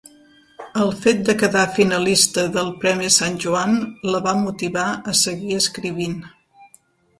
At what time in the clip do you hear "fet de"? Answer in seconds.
1.01-1.35